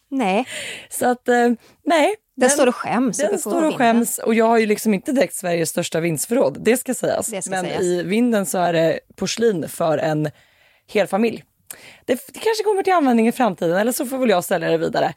[0.10, 0.46] Nej,
[0.90, 1.50] Så att, eh,
[1.86, 2.16] nej.
[2.36, 3.18] Den, står och skäms.
[3.18, 6.78] Den står och skäms och jag har ju liksom inte direkt Sveriges största vindsförråd, det
[6.78, 7.28] ska sägas.
[7.28, 7.82] Det ska Men sägas.
[7.82, 10.30] i vinden så är det porslin för en
[10.88, 11.44] hel familj.
[12.06, 14.78] Det, det kanske kommer till användning i framtiden eller så får väl jag sälja det
[14.78, 15.14] vidare.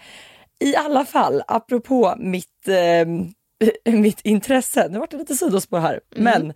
[0.61, 6.24] I alla fall, apropå mitt, eh, mitt intresse, nu vart det lite sidospår här, Mm.
[6.24, 6.55] men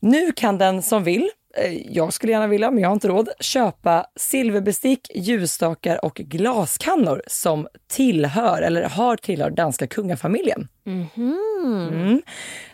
[0.00, 1.30] nu kan den som vill,
[1.88, 7.68] jag skulle gärna vilja men jag har inte råd, köpa silverbestick, ljusstakar och glaskannor som
[7.86, 10.68] tillhör eller har tillhört danska kungafamiljen.
[10.86, 12.22] Mm.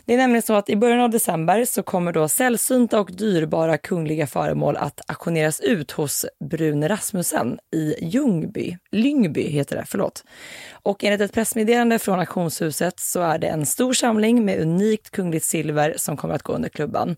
[0.04, 3.78] Det är nämligen så att i början av december så kommer då sällsynta och dyrbara
[3.78, 8.76] kungliga föremål att auktioneras ut hos Brune Rasmussen i Ljungby.
[8.90, 10.24] Lyngby heter det, förlåt.
[10.70, 15.44] Och enligt ett pressmeddelande från auktionshuset så är det en stor samling med unikt kungligt
[15.44, 17.16] silver som kommer att gå under klubban.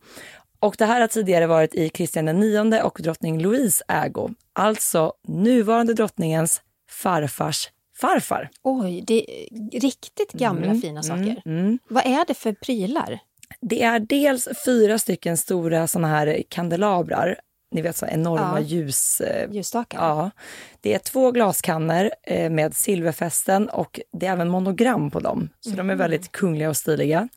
[0.63, 5.95] Och det här har tidigare varit i Kristian IX och drottning Louise ägo, alltså nuvarande
[5.95, 7.69] drottningens farfars
[8.01, 8.51] farfar.
[8.63, 11.43] Oj, det är riktigt gamla Mm, fina saker.
[11.89, 13.19] Vad är det för prylar?
[13.61, 17.37] Det är dels fyra stycken stora såna här kandelabrar,
[17.71, 18.67] ni vet så enorma Ja.
[18.67, 19.21] ljus...
[19.21, 19.99] eh, Ljusstakar?
[19.99, 20.31] Ja.
[20.81, 25.49] Det är två glaskannor eh, med silverfästen och det är även monogram på dem.
[25.61, 27.29] Så de är väldigt kungliga och stiliga.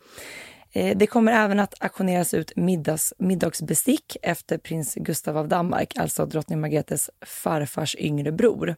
[0.76, 6.26] Eh, Det kommer även att auktioneras ut middags, middagsbestick efter prins Gustav av Danmark, alltså
[6.26, 8.76] drottning Margretes farfars yngre bror.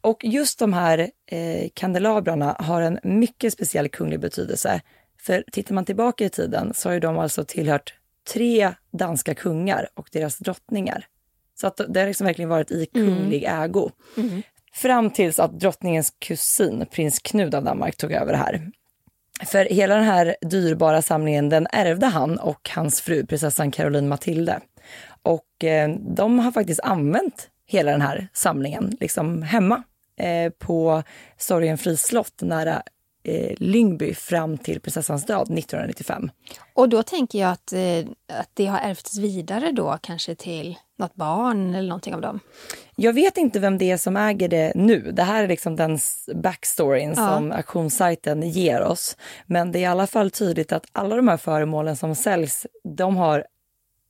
[0.00, 4.80] Och just de här eh, kandelabrarna har en mycket speciell kunglig betydelse.
[5.20, 7.94] För tittar man tillbaka i tiden så har de alltså tillhört
[8.32, 11.06] tre danska kungar och deras drottningar.
[11.60, 13.90] Så att det har liksom verkligen varit i kunglig ägo.
[14.72, 18.70] Fram tills att drottningens kusin, prins Knud av Danmark, tog över det här.
[19.46, 24.60] För hela den här dyrbara samlingen den ärvde han och hans fru, prinsessan Caroline Matilde.
[25.22, 29.82] Och eh, de har faktiskt använt hela den här samlingen liksom hemma
[30.16, 31.02] eh, på
[31.36, 32.82] Sorgenfri slott nära
[33.22, 36.30] eh, Lyngby fram till prinsessans död 1995.
[36.74, 37.98] Och då tänker jag att, eh,
[38.40, 42.40] att det har ärvts vidare då kanske till något barn eller någonting av dem.
[42.96, 45.12] Jag vet inte vem det är som äger det nu.
[45.12, 45.98] Det här är liksom den
[46.34, 47.28] backstoryn Ja.
[47.28, 49.16] som auktionssajten ger oss.
[49.46, 53.16] Men det är i alla fall tydligt att alla de här föremålen som säljs, de
[53.16, 53.44] har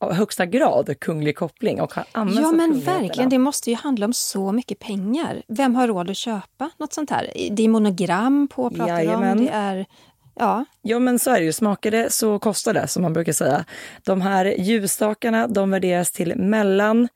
[0.01, 4.53] högsta grad kunglig koppling och har Ja men verkligen, det måste ju handla om så
[4.53, 5.43] mycket pengar.
[5.49, 7.31] Vem har råd att köpa något sånt här?
[7.51, 9.45] Det är monogram på pratar om.
[9.45, 9.87] Det är,
[10.35, 13.33] ja, Ja men så är det ju, smakar det så kostar det som man brukar
[13.33, 13.65] säga.
[14.05, 17.09] De här ljusstakarna de värderas till mellan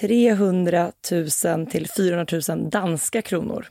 [0.00, 0.92] 300
[1.44, 3.66] 000 till 400 000 danska kronor.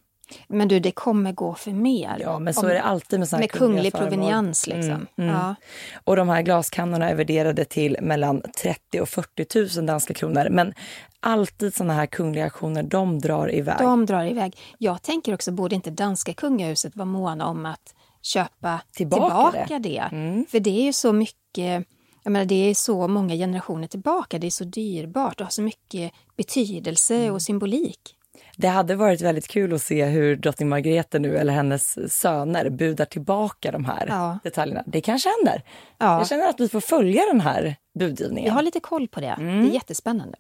[0.47, 2.17] Men du det kommer gå för mer.
[2.19, 4.91] Ja men så Om- är det alltid med här Med kunglig proveniens liksom.
[4.91, 5.35] Mm, mm.
[5.35, 5.55] Ja.
[6.03, 10.47] Och de här glaskannorna är värderade till mellan 30 och 40 000 danska kronor.
[10.51, 10.73] Men
[11.19, 13.77] alltid såna här kungliga auktioner, de drar iväg.
[13.79, 14.57] De drar iväg.
[14.77, 19.89] Jag tänker också, borde inte danska kungahuset vara måna om att köpa Tillbaka tillbaka, det.
[20.11, 20.45] det?
[20.49, 21.85] För det är ju så mycket,
[22.23, 25.61] jag menar, det är så många generationer tillbaka, det är så dyrbart och har så
[25.61, 28.16] mycket betydelse och symbolik.
[28.55, 33.05] Det hade varit väldigt kul att se hur drottning Margrethe nu, eller hennes söner, budar
[33.05, 34.39] tillbaka de här Ja.
[34.43, 34.83] detaljerna.
[34.87, 35.63] Det kanske händer.
[35.97, 36.17] Ja.
[36.17, 38.47] Jag känner att vi får följa den här budgivningen.
[38.47, 39.35] Jag har lite koll på det.
[39.39, 40.37] Det är jättespännande.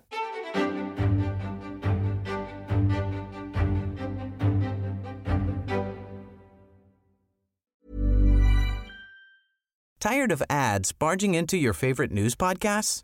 [9.99, 13.03] Tired of ads barging into your favorite news podcasts?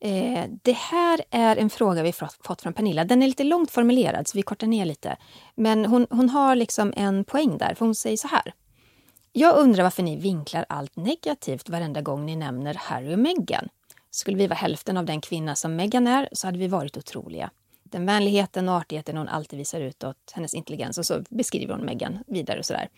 [0.00, 3.04] Eh, det här är en fråga vi fått fått från Pernilla.
[3.04, 5.16] Den är lite långt formulerad, så vi kortar ner lite.
[5.54, 8.52] Men hon, hon har liksom en poäng där, för hon säger så här.
[9.32, 13.68] Jag undrar varför ni vinklar allt negativt varenda gång ni nämner Harry och Meghan.
[14.10, 17.50] Skulle vi vara hälften av den kvinna som Meghan är så hade vi varit otroliga
[17.92, 22.18] den vänligheten och artigheten hon alltid visar utåt, hennes intelligens och så beskriver hon Meghan
[22.26, 22.88] vidare och sådär.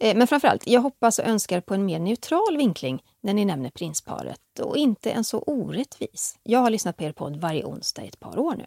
[0.00, 3.70] Eh, men framförallt, jag hoppas och önskar på en mer neutral vinkling när ni nämner
[3.70, 6.38] prinsparet och inte en så orättvis.
[6.42, 8.66] Jag har lyssnat på er podd varje onsdag i ett par år nu.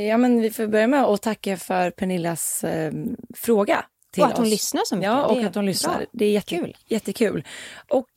[0.00, 2.92] Ja, men vi får börja med att tacka för Pernillas eh,
[3.34, 3.84] fråga.
[4.12, 4.50] Till och att hon oss.
[4.50, 5.10] lyssnar så mycket.
[5.10, 5.96] Ja, och att hon lyssnar.
[5.96, 6.06] bra.
[6.12, 6.76] Det är jättekul.
[6.86, 7.44] jättekul.
[7.88, 8.08] Och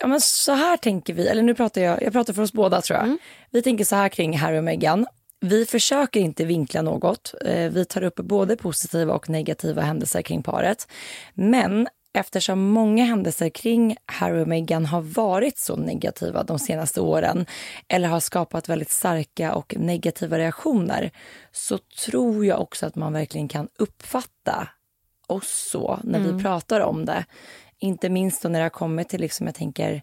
[0.00, 2.80] ja, men så här tänker vi, eller nu pratar jag, jag pratar för oss båda
[2.80, 3.06] tror jag.
[3.06, 3.18] Mm.
[3.50, 5.06] Vi tänker så här kring Harry och Meghan.
[5.40, 7.34] Vi försöker inte vinkla något.
[7.44, 10.88] Eh, Vi tar upp både positiva och negativa händelser kring paret.
[11.34, 17.46] Men eftersom många händelser kring Harry och Meghan har varit så negativa de senaste åren
[17.88, 21.10] eller har skapat väldigt starka och negativa reaktioner
[21.52, 24.68] så tror jag också att man verkligen kan uppfatta
[25.26, 26.36] oss så när Mm.
[26.36, 27.24] vi pratar om det.
[27.78, 30.02] Inte minst när det har kommit till, liksom, jag tänker,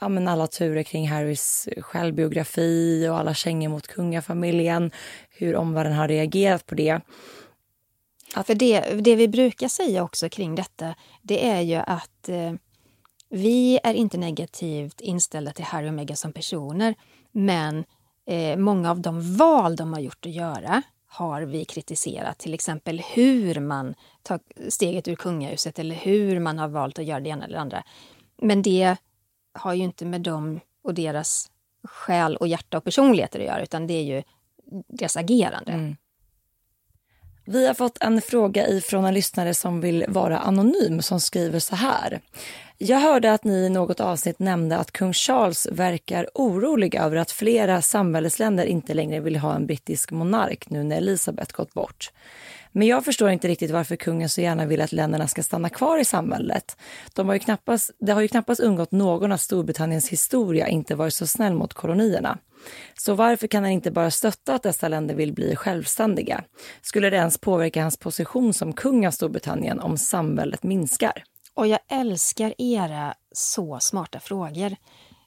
[0.00, 4.90] ja, men alla turer kring Harrys självbiografi och alla kängor mot kungafamiljen,
[5.30, 7.00] hur omvärlden har reagerat på det.
[8.46, 12.52] För det, det vi brukar säga också kring detta, det är ju att eh,
[13.30, 16.94] vi är inte negativt inställda till Harry och Meghan som personer,
[17.32, 17.84] men
[18.26, 22.38] eh, många av de val de har gjort att göra har vi kritiserat.
[22.38, 27.20] Till exempel hur man tar steget ur kungahuset eller hur man har valt att göra
[27.20, 27.82] det ena eller det andra.
[28.42, 28.96] Men det
[29.54, 31.50] har ju inte med dem och deras
[31.84, 34.22] själ och hjärta och personligheter att göra, utan det är ju
[34.88, 35.72] deras agerande.
[35.72, 35.96] Mm.
[37.46, 41.76] Vi har fått en fråga ifrån en lyssnare som vill vara anonym som skriver så
[41.76, 42.20] här.
[42.78, 47.30] Jag hörde att ni i något avsnitt nämnde att kung Charles verkar orolig över att
[47.30, 52.12] flera samväldesländer inte längre vill ha en brittisk monark nu när Elisabeth gått bort.
[52.76, 55.98] Men jag förstår inte riktigt varför kungen så gärna vill att länderna ska stanna kvar
[55.98, 56.76] i samväldet.
[57.12, 61.14] De har ju knappast, det har ju knappast undgått någon att Storbritanniens historia inte varit
[61.14, 62.38] så snäll mot kolonierna.
[62.98, 66.44] Så varför kan han inte bara stötta att dessa länder vill bli självständiga?
[66.82, 71.24] Skulle det ens påverka hans position som kung av Storbritannien om samväldet minskar?
[71.54, 74.76] Och jag älskar era så smarta frågor.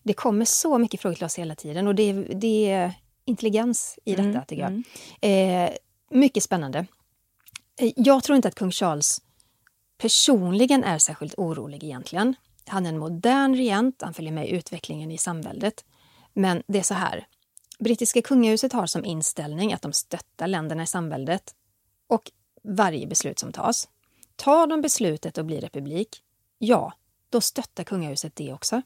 [0.04, 2.94] Det kommer så mycket frågor till oss hela tiden och det är, det är
[3.26, 5.64] intelligens i detta, tycker jag.
[5.66, 5.70] Eh,
[6.12, 6.86] mycket spännande.
[7.78, 9.22] Eh, jag tror inte att kung Charles
[9.98, 12.36] personligen är särskilt orolig egentligen.
[12.66, 15.86] Han är en modern regent, han följer med i utvecklingen i samväldet.
[16.34, 17.28] Men det är så här.
[17.80, 21.56] Brittiska kungahuset har som inställning att de stöttar länderna i samväldet
[22.08, 22.32] och
[22.64, 23.90] varje beslut som tas.
[24.36, 26.24] Tar de beslutet att bli republik,
[26.58, 26.94] ja,
[27.30, 28.82] då stöttar kungahuset det också.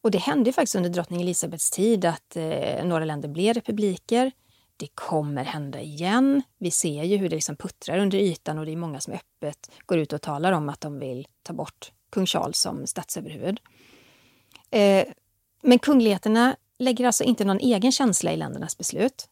[0.00, 4.32] Och det hände ju faktiskt under drottning Elisabeths tid att eh, några länder blev republiker.
[4.78, 6.42] Det kommer hända igen.
[6.58, 9.70] Vi ser ju hur det liksom puttrar under ytan och det är många som öppet
[9.86, 13.60] går ut och talar om att de vill ta bort kung Charles som statsöverhuvud.
[14.70, 15.04] Eh,
[15.62, 19.28] men kungligheterna lägger alltså inte någon egen känsla i ländernas beslut.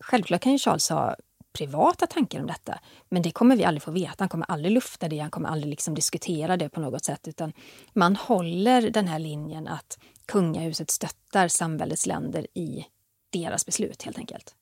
[0.00, 1.16] Självklart kan ju Charles ha
[1.52, 2.78] privata tankar om detta,
[3.08, 4.14] men det kommer vi aldrig få veta.
[4.18, 7.52] Han kommer aldrig lufta det, han kommer aldrig liksom diskutera det på något sätt, utan
[7.92, 12.86] man håller den här linjen att kungahuset stöttar samväldets länder i
[13.30, 14.54] deras beslut helt enkelt.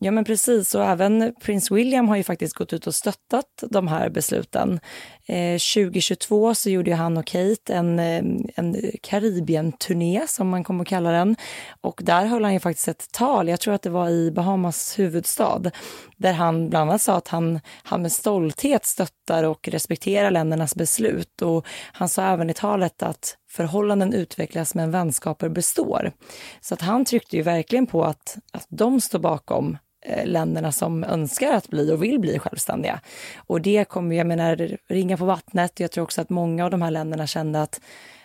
[0.00, 3.88] Ja men precis och även prins William har ju faktiskt gått ut och stöttat de
[3.88, 4.80] här besluten.
[5.26, 8.24] Eh, 2022 så gjorde ju han och Kate en, eh,
[8.56, 11.36] en Karibien-turné som man kommer att kalla den.
[11.80, 14.98] Och där höll han ju faktiskt ett tal, jag tror att det var i Bahamas
[14.98, 15.70] huvudstad,
[16.16, 21.42] där han bland annat sa att han, han med stolthet stöttar och respekterar ländernas beslut.
[21.42, 26.12] Och han sa även i talet att förhållanden utvecklas men vänskaper består.
[26.60, 31.04] Så att han tryckte ju verkligen på att, att de står bakom Eh, länderna som
[31.04, 33.00] önskar att bli och vill bli självständiga.
[33.36, 35.80] Och det kommer, jag menar, ringa på vattnet.
[35.80, 37.80] Jag tror också att många av de här länderna kände att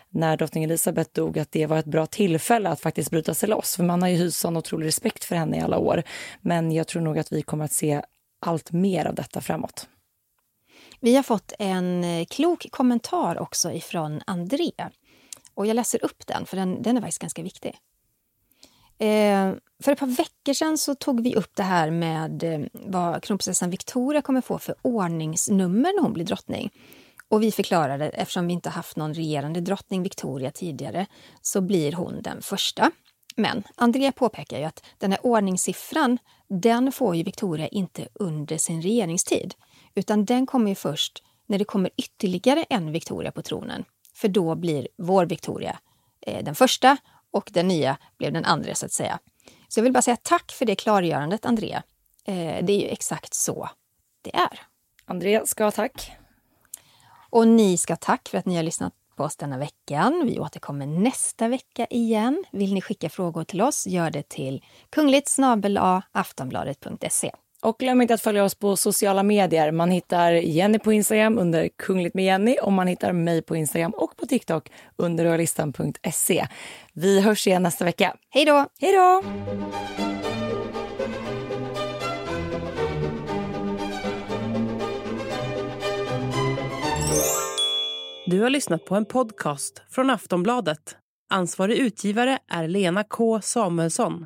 [0.10, 3.76] när drottning Elizabeth dog att det var ett bra tillfälle att faktiskt bryta sig loss.
[3.76, 6.04] För man har ju hyst sån otrolig respekt för henne i alla år.
[6.41, 8.02] Men jag tror nog att vi kommer att se
[8.41, 9.88] allt mer av detta framåt.
[11.00, 14.72] Vi har fått en eh, klok kommentar också ifrån André.
[15.54, 17.78] Och jag läser upp den, för den, den är faktiskt ganska viktig.
[18.98, 23.24] Eh, för ett par veckor sedan så tog vi upp det här med eh, vad
[23.24, 26.72] kronprinsessan Victoria kommer få för ordningsnummer när hon blir drottning.
[27.28, 31.06] Och vi förklarade, eftersom vi inte haft någon regerande drottning Victoria tidigare,
[31.41, 32.91] så blir hon den första.
[33.36, 36.17] Men Andrea påpekar ju att den här ordningssiffran,
[36.48, 39.54] den får ju Victoria inte under sin regeringstid.
[39.96, 43.86] Utan den kommer ju först när det kommer ytterligare en Victoria på tronen.
[44.13, 45.80] För då blir vår Victoria
[46.22, 46.98] eh, den första
[47.32, 49.19] och den nya blev den andra så att säga.
[49.74, 51.84] Så jag vill bara säga tack för det klargörandet Andrea.
[52.26, 53.70] Eh, det är ju exakt så
[54.22, 54.60] det är.
[55.06, 56.12] Andrea ska ha tack.
[57.30, 60.24] Och ni ska ha tack för att ni har lyssnat på oss denna veckan.
[60.26, 62.44] Vi återkommer nästa vecka igen.
[62.52, 65.38] Vill ni skicka frågor till oss, gör det till kungligt
[66.12, 67.32] aftonbladet.se.
[67.64, 69.72] Och glöm inte att följa oss på sociala medier.
[69.72, 73.92] Man hittar Jenny på Instagram under Kungligt med Jenny och man hittar mig på Instagram
[73.92, 76.48] och på TikTok under royalistan.se.
[76.94, 78.16] Vi hörs igen nästa vecka.
[78.30, 78.66] Hej då!
[78.80, 79.24] Hej då!
[88.26, 90.98] Du har lyssnat på en podcast från Aftonbladet.
[91.30, 94.26] Ansvarig utgivare är Lena K Samuelsson.